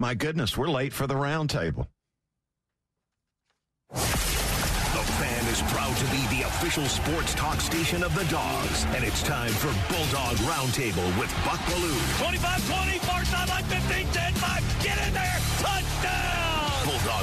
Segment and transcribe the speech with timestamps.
[0.00, 1.86] My goodness, we're late for the roundtable.
[3.92, 4.00] The
[5.20, 9.22] fan is proud to be the official sports talk station of the Dogs, and it's
[9.22, 11.94] time for Bulldog Roundtable with Buck Belue.
[12.18, 15.23] 25-20, far sideline, 15, 10, 5, get in there, touchdown!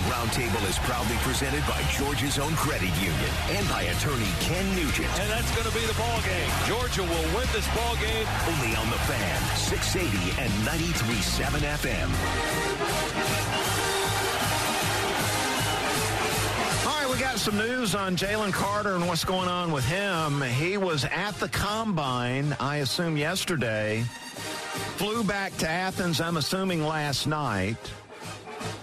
[0.00, 5.08] Bulldog Roundtable is proudly presented by Georgia's own credit union and by attorney Ken Nugent.
[5.20, 6.50] And that's going to be the ball game.
[6.66, 8.26] Georgia will win this ball game.
[8.48, 12.08] Only on the fan, 680 and 93.7 FM.
[16.86, 20.40] All right, we got some news on Jalen Carter and what's going on with him.
[20.42, 24.02] He was at the combine, I assume yesterday,
[24.96, 27.76] flew back to Athens, I'm assuming last night,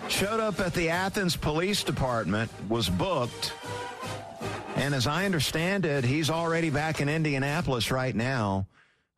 [0.08, 3.54] showed up at the Athens Police Department, was booked,
[4.76, 8.68] and as I understand it, he's already back in Indianapolis right now,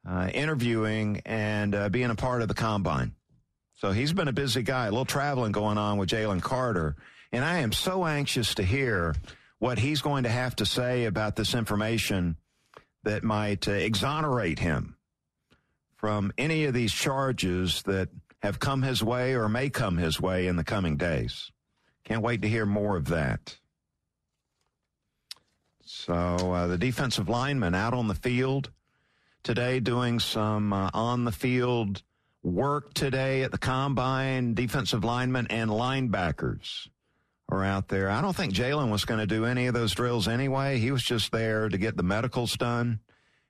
[0.07, 3.13] uh, interviewing and uh, being a part of the combine.
[3.75, 6.95] So he's been a busy guy, a little traveling going on with Jalen Carter.
[7.31, 9.15] And I am so anxious to hear
[9.59, 12.37] what he's going to have to say about this information
[13.03, 14.95] that might uh, exonerate him
[15.97, 20.47] from any of these charges that have come his way or may come his way
[20.47, 21.51] in the coming days.
[22.03, 23.57] Can't wait to hear more of that.
[25.83, 28.71] So uh, the defensive lineman out on the field
[29.43, 32.03] today doing some uh, on the field
[32.43, 34.53] work today at the combine.
[34.53, 36.87] Defensive linemen and linebackers
[37.49, 38.09] are out there.
[38.09, 40.77] I don't think Jalen was going to do any of those drills anyway.
[40.77, 42.99] He was just there to get the medicals done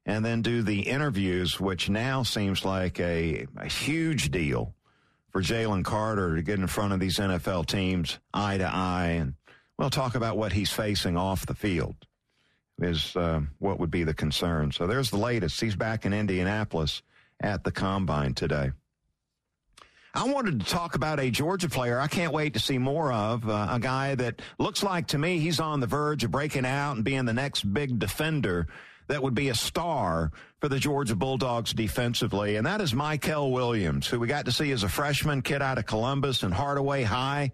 [0.06, 4.74] and then do the interviews, which now seems like a, a huge deal
[5.32, 9.18] for Jalen Carter to get in front of these NFL teams eye to eye.
[9.20, 9.36] And
[9.78, 11.96] we'll talk about what he's facing off the field
[12.82, 14.72] is uh, what would be the concern.
[14.72, 15.60] So there's the latest.
[15.60, 17.02] He's back in Indianapolis
[17.42, 18.72] at the combine today.
[20.14, 23.48] I wanted to talk about a Georgia player I can't wait to see more of.
[23.48, 26.96] Uh, a guy that looks like to me he's on the verge of breaking out
[26.96, 28.68] and being the next big defender
[29.10, 34.08] that would be a star for the Georgia Bulldogs defensively, and that is Mykel Williams,
[34.08, 37.52] who we got to see as a freshman kid out of Columbus and Hardaway High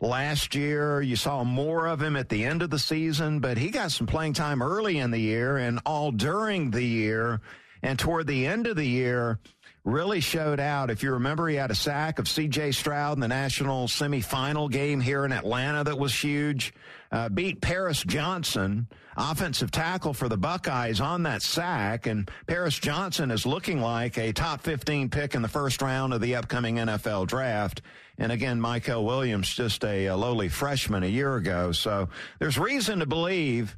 [0.00, 1.00] last year.
[1.00, 4.06] You saw more of him at the end of the season, but he got some
[4.06, 7.40] playing time early in the year and all during the year.
[7.82, 9.38] And toward the end of the year,
[9.84, 10.90] really showed out.
[10.90, 12.72] If you remember, he had a sack of C.J.
[12.72, 16.74] Stroud in the national semifinal game here in Atlanta that was huge.
[17.10, 18.86] Uh, beat Paris Johnson,
[19.16, 22.06] offensive tackle for the Buckeyes, on that sack.
[22.06, 26.20] And Paris Johnson is looking like a top 15 pick in the first round of
[26.20, 27.82] the upcoming NFL draft.
[28.18, 31.72] And again, Mykel Williams, just a, a lowly freshman a year ago.
[31.72, 33.76] So there's reason to believe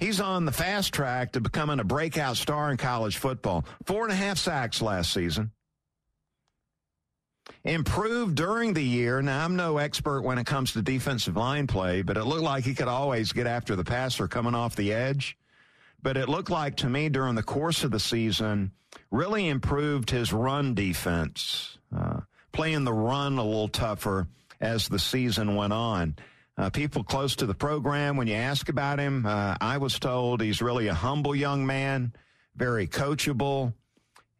[0.00, 3.66] He's on the fast track to becoming a breakout star in college football.
[3.84, 5.52] Four and a half sacks last season.
[7.64, 9.20] Improved during the year.
[9.20, 12.64] Now, I'm no expert when it comes to defensive line play, but it looked like
[12.64, 15.36] he could always get after the passer coming off the edge.
[16.02, 18.72] But it looked like to me during the course of the season,
[19.10, 22.20] really improved his run defense, uh,
[22.52, 24.28] playing the run a little tougher
[24.62, 26.16] as the season went on.
[26.56, 30.42] Uh, people close to the program, when you ask about him, uh, I was told
[30.42, 32.12] he's really a humble young man,
[32.56, 33.72] very coachable.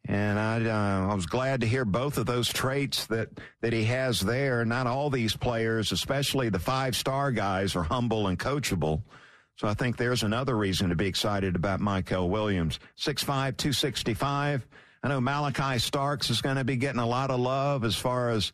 [0.05, 3.29] And I, uh, I was glad to hear both of those traits that,
[3.61, 4.65] that he has there.
[4.65, 9.03] Not all these players, especially the five star guys, are humble and coachable.
[9.57, 12.79] So I think there's another reason to be excited about Mykel Williams.
[12.97, 14.67] 6'5, 265.
[15.03, 18.29] I know Malaki Starks is going to be getting a lot of love as far
[18.29, 18.51] as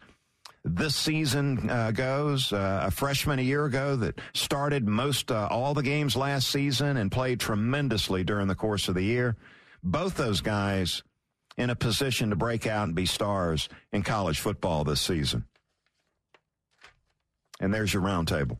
[0.76, 2.52] this season uh, goes.
[2.52, 6.98] Uh, a freshman a year ago that started most uh, all the games last season
[6.98, 9.36] and played tremendously during the course of the year.
[9.84, 11.04] Both those guys
[11.58, 15.46] in a position to break out and be stars in college football this season.
[17.60, 18.60] And there's your roundtable.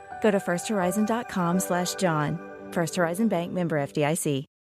[0.21, 2.39] Go to firsthorizon.com slash John.
[2.71, 4.50] First Horizon Bank member FDIC.